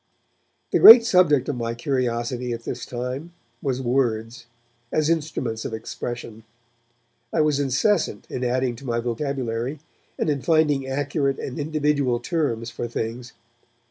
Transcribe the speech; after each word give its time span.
The 0.71 0.79
great 0.79 1.05
subject 1.05 1.47
of 1.47 1.57
my 1.57 1.75
curiosity 1.75 2.53
at 2.53 2.63
this 2.63 2.87
time 2.87 3.33
was 3.61 3.83
words, 3.83 4.47
as 4.91 5.11
instruments 5.11 5.63
of 5.63 5.75
expression. 5.75 6.43
I 7.31 7.41
was 7.41 7.59
incessant 7.59 8.25
in 8.27 8.43
adding 8.43 8.75
to 8.77 8.83
my 8.85 8.99
vocabulary, 8.99 9.79
and 10.17 10.27
in 10.27 10.41
finding 10.41 10.87
accurate 10.87 11.37
and 11.37 11.59
individual 11.59 12.19
terms 12.19 12.71
for 12.71 12.87
things. 12.87 13.33